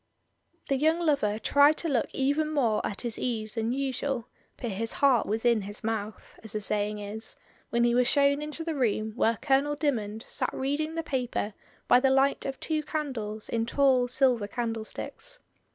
[0.67, 4.27] The young lover tried to look even more at his ease than usual,
[4.57, 7.35] but his heart was in his mouth, as the saying is,
[7.69, 11.53] when he was shown into the room where Colonel Dymond sat reading the paper
[11.87, 15.37] by the light of two candles in tall silver candlesticks.